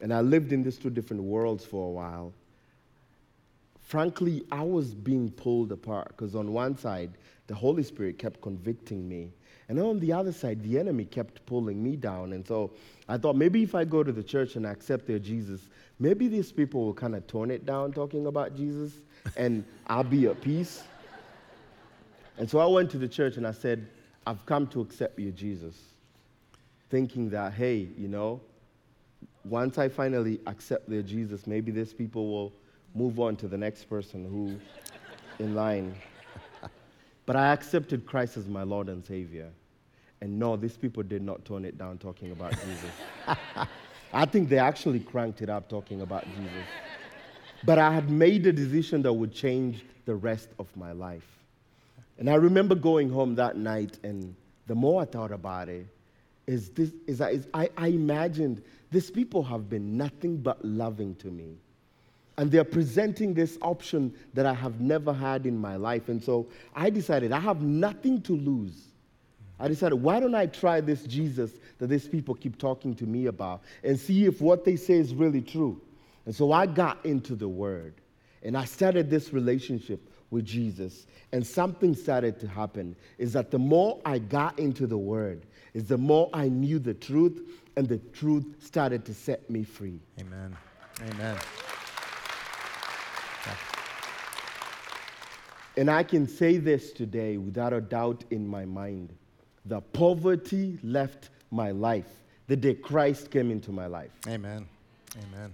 [0.00, 2.32] And I lived in these two different worlds for a while.
[3.80, 7.10] Frankly, I was being pulled apart because on one side,
[7.46, 9.30] the Holy Spirit kept convicting me.
[9.68, 12.32] And on the other side, the enemy kept pulling me down.
[12.32, 12.70] And so
[13.08, 16.50] I thought maybe if I go to the church and accept their Jesus, maybe these
[16.50, 18.92] people will kind of tone it down talking about Jesus
[19.36, 20.84] and I'll be at peace.
[22.38, 23.86] And so I went to the church and I said,
[24.26, 25.76] I've come to accept you, Jesus.
[26.88, 28.40] Thinking that, hey, you know,
[29.44, 32.52] once I finally accept their Jesus, maybe these people will
[32.94, 34.58] move on to the next person who
[35.44, 35.94] in line.
[37.26, 39.50] But I accepted Christ as my Lord and Savior.
[40.20, 42.90] And no, these people did not tone it down talking about Jesus.
[44.12, 46.66] I think they actually cranked it up talking about Jesus.
[47.64, 51.26] But I had made a decision that would change the rest of my life.
[52.18, 54.34] And I remember going home that night, and
[54.66, 55.86] the more I thought about it,
[56.46, 61.14] is this is, I, is I, I imagined these people have been nothing but loving
[61.16, 61.56] to me.
[62.38, 66.08] And they're presenting this option that I have never had in my life.
[66.08, 68.88] And so I decided I have nothing to lose.
[69.60, 73.26] I decided, why don't I try this Jesus that these people keep talking to me
[73.26, 75.80] about and see if what they say is really true?
[76.26, 77.94] And so I got into the Word
[78.42, 81.06] and I started this relationship with Jesus.
[81.32, 85.86] And something started to happen is that the more I got into the Word, is
[85.86, 87.40] the more I knew the truth,
[87.76, 90.00] and the truth started to set me free.
[90.18, 90.56] Amen.
[91.12, 91.36] Amen.
[95.76, 99.14] And I can say this today without a doubt in my mind.
[99.66, 102.06] The poverty left my life
[102.48, 104.10] the day Christ came into my life.
[104.26, 104.66] Amen.
[105.16, 105.52] Amen.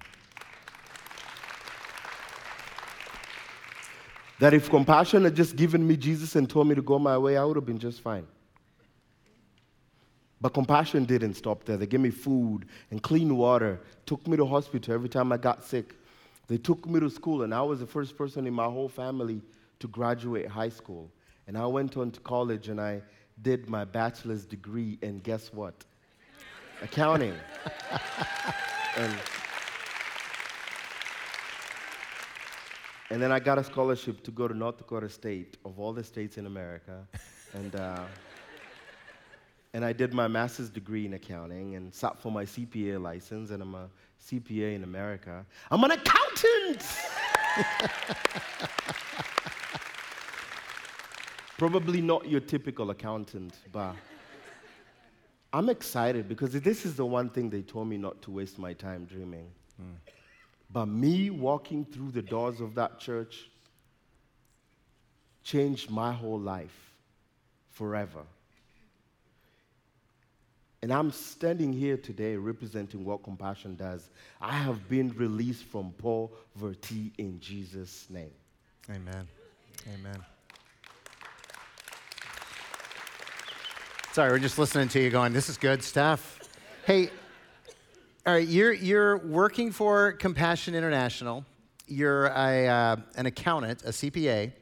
[4.39, 7.37] That if compassion had just given me Jesus and told me to go my way,
[7.37, 8.27] I would have been just fine.
[10.41, 11.77] But compassion didn't stop there.
[11.77, 15.65] They gave me food and clean water, took me to hospital every time I got
[15.65, 15.95] sick.
[16.47, 19.41] They took me to school, and I was the first person in my whole family
[19.81, 21.11] to graduate high school.
[21.47, 23.03] And I went on to college and I
[23.43, 25.75] did my bachelor's degree, and guess what?
[26.83, 27.35] Accounting.
[28.97, 29.15] and
[33.15, 36.03] And then I got a scholarship to go to North Dakota State, of all the
[36.03, 37.07] states in America.
[37.53, 38.01] and, uh,
[39.73, 43.63] and I did my master's degree in accounting and sat for my CPA license, and
[43.63, 43.89] I'm a
[44.21, 45.47] CPA in America.
[45.71, 46.83] I'm an accountant!
[51.65, 53.97] Probably not your typical accountant, but
[55.51, 58.75] I'm excited because this is the one thing they told me not to waste my
[58.75, 59.47] time dreaming.
[59.81, 59.95] Mm.
[60.71, 63.49] But me walking through the doors of that church
[65.43, 66.93] changed my whole life
[67.71, 68.25] forever.
[70.83, 74.11] And I'm standing here today representing what compassion does.
[74.39, 78.33] I have been released from poverty in Jesus' name.
[78.91, 79.27] Amen.
[79.95, 80.23] Amen.
[84.15, 86.39] Sorry, we're just listening to you going, this is good stuff.
[86.87, 87.11] Hey,
[88.25, 91.45] all right, you're, you're working for Compassion International.
[91.89, 94.53] You're a, uh, an accountant, a CPA,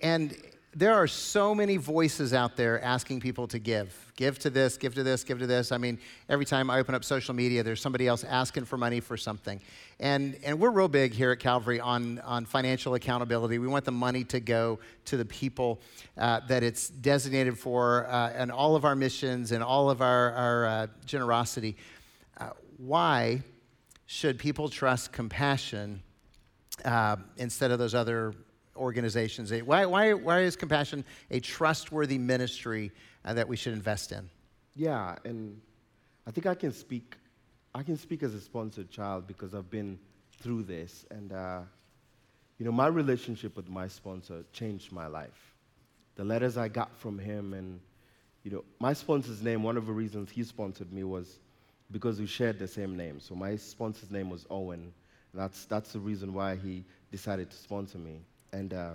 [0.00, 0.36] and
[0.76, 4.12] there are so many voices out there asking people to give.
[4.14, 5.72] Give to this, give to this, give to this.
[5.72, 9.00] I mean, every time I open up social media, there's somebody else asking for money
[9.00, 9.60] for something.
[10.00, 13.58] And, and we're real big here at Calvary on, on financial accountability.
[13.58, 15.80] We want the money to go to the people
[16.18, 20.32] uh, that it's designated for uh, and all of our missions and all of our,
[20.32, 21.76] our uh, generosity
[22.78, 23.42] why
[24.06, 26.02] should people trust compassion
[26.84, 28.34] uh, instead of those other
[28.76, 29.52] organizations?
[29.52, 32.92] Why, why, why is compassion a trustworthy ministry
[33.24, 34.28] uh, that we should invest in?
[34.74, 35.60] Yeah, and
[36.26, 37.16] I think I can speak.
[37.74, 39.98] I can speak as a sponsored child because I've been
[40.40, 41.60] through this, and uh,
[42.58, 45.54] you know, my relationship with my sponsor changed my life.
[46.14, 47.80] The letters I got from him, and
[48.44, 49.62] you know, my sponsor's name.
[49.62, 51.38] One of the reasons he sponsored me was
[51.90, 53.20] because we shared the same name.
[53.20, 54.92] So my sponsor's name was Owen.
[55.34, 58.20] That's that's the reason why he decided to sponsor me,
[58.56, 58.90] and uh,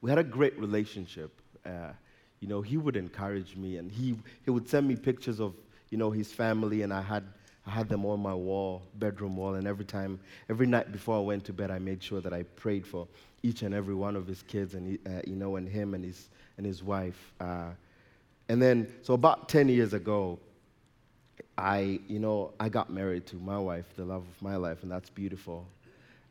[0.00, 1.30] we had a great relationship.
[1.64, 1.92] Uh,
[2.40, 5.54] you know, he would encourage me, and he he would send me pictures of
[5.90, 7.24] you know his family, and I had
[7.66, 11.20] I had them on my wall, bedroom wall, and every time, every night before I
[11.20, 13.06] went to bed, I made sure that I prayed for
[13.42, 16.28] each and every one of his kids, and uh, you know, and him and his
[16.58, 17.32] and his wife.
[17.40, 17.70] Uh,
[18.48, 20.38] and then, so about ten years ago,
[21.56, 24.90] I, you know, I got married to my wife, the love of my life, and
[24.92, 25.66] that's beautiful.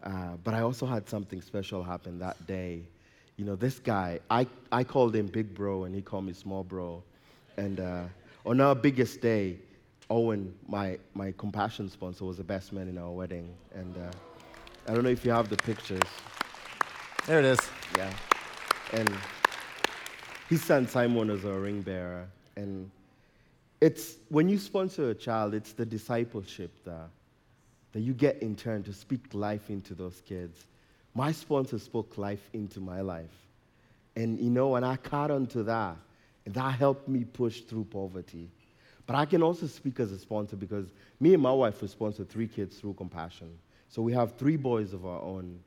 [0.04, 2.82] Uh, but I also had something special happen that day.
[3.38, 6.64] You know, this guy, I, I called him Big Bro, and he called me Small
[6.64, 7.04] Bro.
[7.58, 8.04] And uh,
[8.46, 9.58] on our biggest day,
[10.10, 13.50] Owen, my, my compassion sponsor, was the best man in our wedding.
[13.74, 14.12] And uh,
[14.88, 16.02] I don't know if you have the pictures.
[17.26, 17.60] There it is.
[17.98, 18.14] Yeah.
[18.94, 19.12] And
[20.48, 22.28] his son Simon is our ring bearer.
[22.56, 22.92] And
[23.82, 27.10] it's when you sponsor a child, it's the discipleship that,
[27.96, 30.66] that you get in turn to speak life into those kids.
[31.14, 33.32] My sponsor spoke life into my life.
[34.18, 35.96] And you know, and I caught on to that,
[36.46, 38.50] and that helped me push through poverty.
[39.08, 40.88] But I can also speak as a sponsor because
[41.22, 43.58] me and my wife have sponsored three kids through compassion.
[43.88, 45.58] So we have three boys of our own,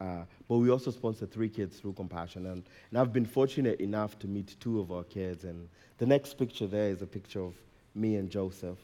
[0.00, 2.46] uh, but we also sponsor three kids through compassion.
[2.46, 5.44] And, and I've been fortunate enough to meet two of our kids.
[5.44, 5.68] And
[5.98, 7.52] the next picture there is a picture of
[7.94, 8.78] me and Joseph.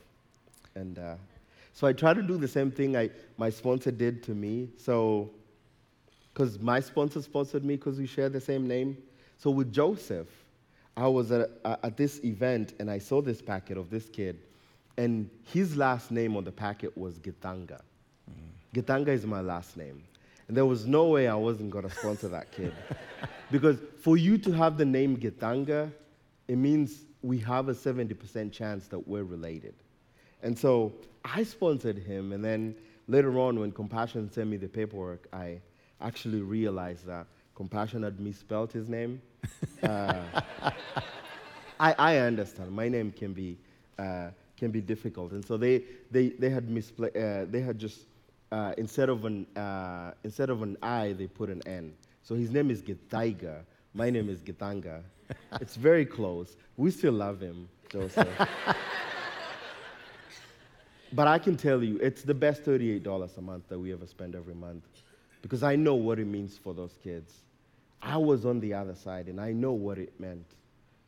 [0.74, 1.14] And uh,
[1.80, 4.68] so I try to do the same thing I, my sponsor did to me.
[4.76, 5.30] So,
[6.30, 8.98] because my sponsor sponsored me because we share the same name.
[9.38, 10.28] So with Joseph,
[10.94, 14.40] I was at, at this event and I saw this packet of this kid,
[14.98, 17.80] and his last name on the packet was Gitanga.
[18.30, 18.74] Mm.
[18.74, 20.02] Gitanga is my last name.
[20.48, 22.74] And there was no way I wasn't going to sponsor that kid.
[23.50, 25.90] because for you to have the name Gitanga,
[26.46, 29.72] it means we have a 70% chance that we're related.
[30.42, 30.92] And so
[31.24, 32.74] I sponsored him, and then
[33.08, 35.60] later on, when Compassion sent me the paperwork, I
[36.00, 39.20] actually realized that Compassion had misspelled his name.
[39.82, 40.22] Uh,
[41.80, 42.70] I, I understand.
[42.70, 43.56] My name can be,
[43.98, 45.32] uh, can be difficult.
[45.32, 48.00] And so they, they, they, had, mispla- uh, they had just,
[48.52, 51.94] uh, instead, of an, uh, instead of an I, they put an N.
[52.22, 53.62] So his name is Gitaiga.
[53.94, 55.02] My name is Gitanga.
[55.60, 56.56] it's very close.
[56.76, 58.28] We still love him, Joseph.
[61.12, 64.34] but I can tell you, it's the best $38 a month that we ever spend
[64.34, 64.84] every month
[65.42, 67.32] because I know what it means for those kids.
[68.02, 70.46] I was on the other side and I know what it meant,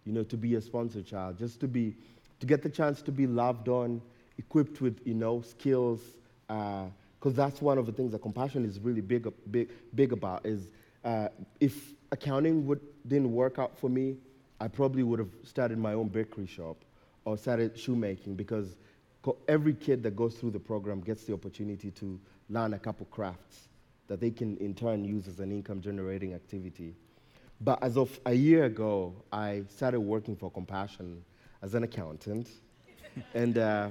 [0.04, 1.94] you know, to be a sponsor child, just to be,
[2.40, 4.00] to get the chance to be loved on,
[4.38, 6.00] equipped with, you know, skills,
[6.48, 6.90] because
[7.24, 10.70] uh, that's one of the things that compassion is really big, big, big about is
[11.04, 11.28] uh,
[11.60, 14.16] if accounting would, didn't work out for me,
[14.60, 16.76] I probably would have started my own bakery shop
[17.24, 18.76] or started shoemaking because
[19.48, 22.18] every kid that goes through the program gets the opportunity to
[22.50, 23.68] learn a couple crafts
[24.08, 26.94] that they can in turn use as an income generating activity.
[27.60, 31.24] But as of a year ago, I started working for Compassion
[31.62, 32.48] as an accountant.
[33.34, 33.90] and uh,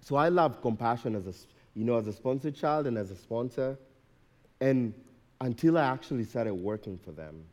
[0.00, 1.32] so I love Compassion as a,
[1.78, 3.78] you know, as a sponsored child and as a sponsor.
[4.60, 4.92] And
[5.40, 7.44] until I actually started working for them.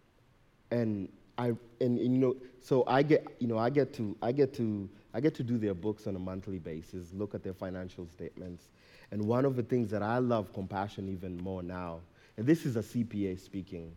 [0.71, 1.47] And I,
[1.79, 4.89] and, and, you know, so I get, you know, I get to, I get to,
[5.13, 8.65] I get to do their books on a monthly basis, look at their financial statements,
[9.11, 11.99] and one of the things that I love compassion even more now,
[12.37, 13.91] and this is a CPA speaking,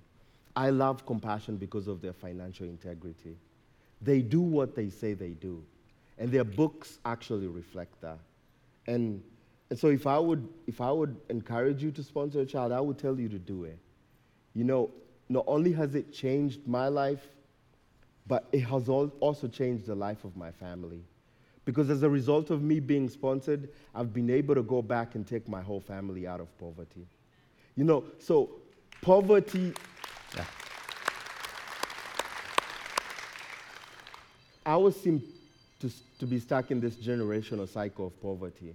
[0.57, 3.37] I love compassion because of their financial integrity.
[4.01, 5.63] They do what they say they do.
[6.19, 8.19] And their books actually reflect that.
[8.87, 9.23] And,
[9.71, 12.81] and so if I, would, if I would encourage you to sponsor a child, I
[12.81, 13.79] would tell you to do it.
[14.55, 14.91] You know,
[15.29, 17.27] not only has it changed my life,
[18.27, 21.03] but it has also changed the life of my family.
[21.65, 25.27] Because as a result of me being sponsored, I've been able to go back and
[25.27, 27.07] take my whole family out of poverty.
[27.77, 28.51] You know, so
[29.01, 29.73] poverty.
[30.37, 30.45] Yeah.
[34.67, 35.23] I was seem
[35.81, 38.75] to, to be stuck in this generational cycle of poverty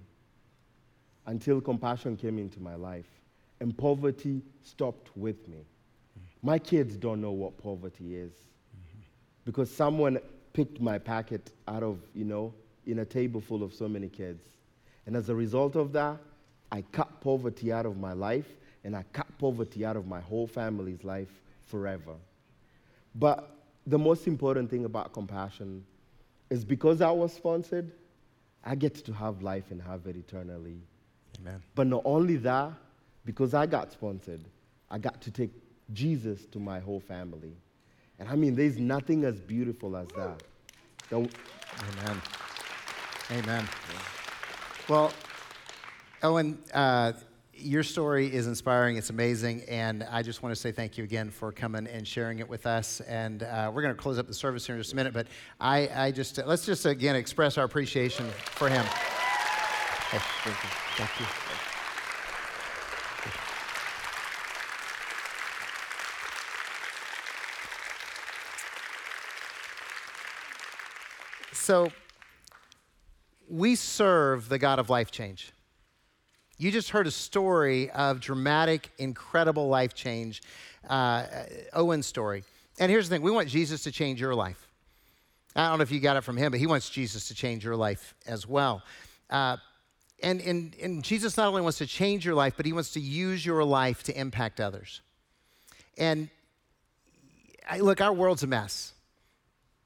[1.26, 3.06] until compassion came into my life
[3.60, 5.58] and poverty stopped with me.
[6.42, 8.32] My kids don't know what poverty is.
[9.48, 10.20] Because someone
[10.52, 12.52] picked my packet out of, you know,
[12.84, 14.44] in a table full of so many kids.
[15.06, 16.18] And as a result of that,
[16.70, 18.44] I cut poverty out of my life
[18.84, 21.30] and I cut poverty out of my whole family's life
[21.64, 22.12] forever.
[23.14, 23.50] But
[23.86, 25.82] the most important thing about compassion
[26.50, 27.90] is because I was sponsored,
[28.64, 30.76] I get to have life and have it eternally.
[31.40, 31.62] Amen.
[31.74, 32.72] But not only that,
[33.24, 34.44] because I got sponsored,
[34.90, 35.52] I got to take
[35.94, 37.54] Jesus to my whole family.
[38.18, 40.42] And I mean, there's nothing as beautiful as that.
[41.10, 41.30] Don't,
[42.00, 42.20] Amen.
[43.30, 43.68] Amen.
[44.88, 45.12] Well,
[46.22, 47.12] Owen, uh,
[47.54, 48.96] your story is inspiring.
[48.96, 49.62] It's amazing.
[49.68, 52.66] And I just want to say thank you again for coming and sharing it with
[52.66, 53.00] us.
[53.00, 55.12] And uh, we're going to close up the service here in just a minute.
[55.12, 55.26] But
[55.60, 58.84] I, I just, let's just again express our appreciation for him.
[58.84, 60.70] Hey, thank you.
[60.96, 61.47] Thank you.
[71.68, 71.92] So,
[73.46, 75.52] we serve the God of life change.
[76.56, 80.40] You just heard a story of dramatic, incredible life change,
[80.88, 81.26] uh,
[81.74, 82.42] Owen's story.
[82.78, 84.66] And here's the thing we want Jesus to change your life.
[85.54, 87.66] I don't know if you got it from him, but he wants Jesus to change
[87.66, 88.82] your life as well.
[89.28, 89.58] Uh,
[90.22, 93.00] and, and, and Jesus not only wants to change your life, but he wants to
[93.00, 95.02] use your life to impact others.
[95.98, 96.30] And
[97.68, 98.94] I, look, our world's a mess.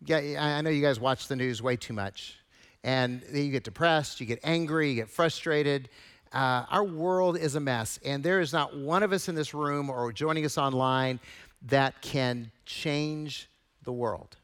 [0.04, 2.36] Yeah, I know you guys watch the news way too much.
[2.82, 5.88] And you get depressed, you get angry, you get frustrated.
[6.32, 8.00] Uh, our world is a mess.
[8.04, 11.20] And there is not one of us in this room or joining us online
[11.66, 13.48] that can change
[13.84, 14.36] the world.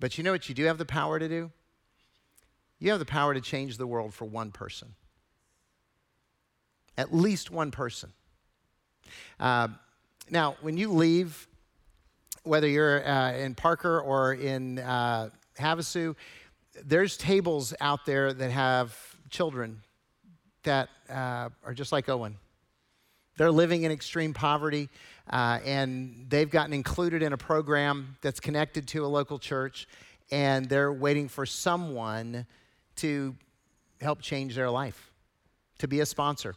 [0.00, 1.52] But you know what you do have the power to do?
[2.80, 4.94] You have the power to change the world for one person.
[6.98, 8.12] At least one person.
[9.38, 9.68] Uh,
[10.30, 11.46] now, when you leave,
[12.44, 16.14] whether you're uh, in Parker or in uh, Havasu,
[16.84, 18.96] there's tables out there that have
[19.30, 19.80] children
[20.62, 22.36] that uh, are just like Owen.
[23.36, 24.88] They're living in extreme poverty,
[25.28, 29.88] uh, and they've gotten included in a program that's connected to a local church,
[30.30, 32.46] and they're waiting for someone
[32.96, 33.34] to
[34.00, 35.10] help change their life,
[35.78, 36.54] to be a sponsor.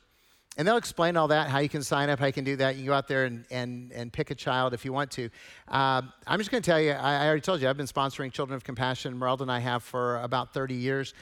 [0.58, 2.76] And they'll explain all that, how you can sign up, how you can do that.
[2.76, 5.30] You can go out there and, and, and pick a child if you want to.
[5.68, 8.32] Uh, I'm just going to tell you, I, I, already told you, I've been sponsoring
[8.32, 9.16] Children of Compassion.
[9.20, 11.14] Meralda and I have for about 30 years.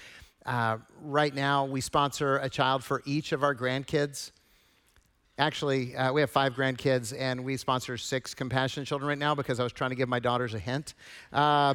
[0.45, 4.31] Uh, right now, we sponsor a child for each of our grandkids.
[5.37, 9.59] Actually, uh, we have five grandkids, and we sponsor six compassion children right now because
[9.59, 10.93] I was trying to give my daughters a hint.
[11.33, 11.73] Uh,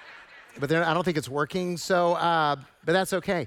[0.58, 3.46] but I don't think it's working, so, uh, but that's okay.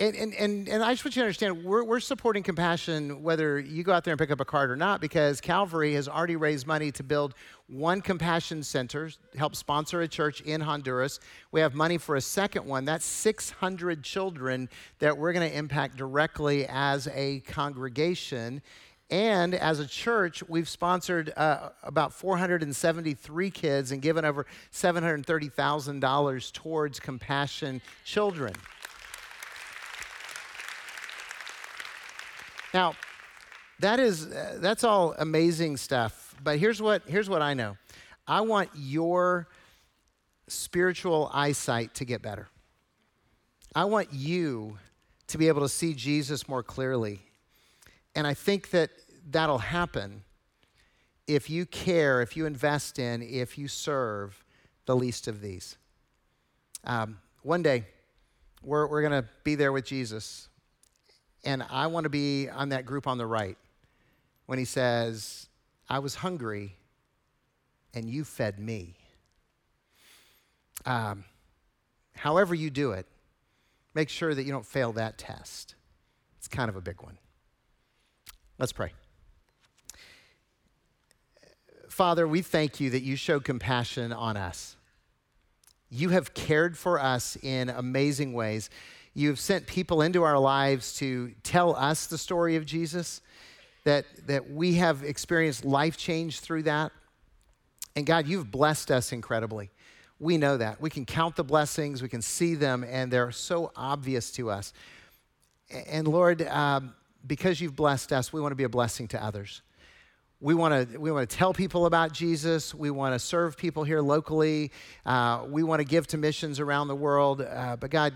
[0.00, 3.58] And, and, and, and, I just want you to understand we're, we're supporting compassion whether
[3.58, 6.36] you go out there and pick up a card or not because Calvary has already
[6.36, 7.34] raised money to build
[7.66, 11.18] one compassion center, help sponsor a church in Honduras.
[11.50, 12.84] We have money for a second one.
[12.84, 14.68] That's 600 children
[15.00, 18.62] that we're going to impact directly as a congregation.
[19.10, 27.00] And as a church, we've sponsored uh, about 473 kids and given over $730,000 towards
[27.00, 28.52] compassion children.
[32.78, 32.94] Now,
[33.80, 36.36] that is uh, that's all amazing stuff.
[36.40, 37.76] But here's what here's what I know.
[38.24, 39.48] I want your
[40.46, 42.46] spiritual eyesight to get better.
[43.74, 44.78] I want you
[45.26, 47.20] to be able to see Jesus more clearly.
[48.14, 48.90] And I think that
[49.28, 50.22] that'll happen
[51.26, 54.44] if you care, if you invest in, if you serve
[54.86, 55.76] the least of these.
[56.84, 57.86] Um, one day,
[58.62, 60.48] we're, we're going to be there with Jesus.
[61.48, 63.56] And I want to be on that group on the right
[64.44, 65.48] when he says,
[65.88, 66.76] I was hungry
[67.94, 68.96] and you fed me.
[70.84, 71.24] Um,
[72.14, 73.06] however, you do it,
[73.94, 75.74] make sure that you don't fail that test.
[76.36, 77.16] It's kind of a big one.
[78.58, 78.92] Let's pray.
[81.88, 84.76] Father, we thank you that you showed compassion on us.
[85.88, 88.68] You have cared for us in amazing ways.
[89.18, 93.20] You've sent people into our lives to tell us the story of Jesus,
[93.82, 96.92] that, that we have experienced life change through that.
[97.96, 99.70] And God, you've blessed us incredibly.
[100.20, 100.80] We know that.
[100.80, 104.72] We can count the blessings, we can see them, and they're so obvious to us.
[105.88, 106.94] And Lord, um,
[107.26, 109.62] because you've blessed us, we want to be a blessing to others.
[110.40, 112.72] We want to we want to tell people about Jesus.
[112.72, 114.70] We want to serve people here locally.
[115.04, 117.40] Uh, we want to give to missions around the world.
[117.40, 118.14] Uh, but God,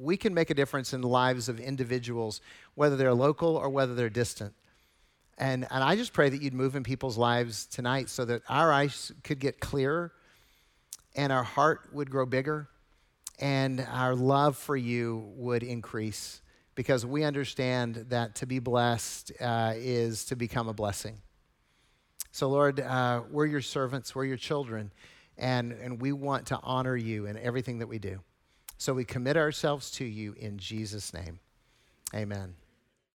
[0.00, 2.40] we can make a difference in the lives of individuals,
[2.74, 4.54] whether they're local or whether they're distant.
[5.36, 8.72] And, and I just pray that you'd move in people's lives tonight so that our
[8.72, 10.12] eyes could get clearer
[11.14, 12.68] and our heart would grow bigger
[13.38, 16.42] and our love for you would increase
[16.74, 21.18] because we understand that to be blessed uh, is to become a blessing.
[22.32, 24.92] So, Lord, uh, we're your servants, we're your children,
[25.36, 28.20] and, and we want to honor you in everything that we do.
[28.80, 31.38] So we commit ourselves to you in Jesus' name.
[32.14, 32.54] Amen.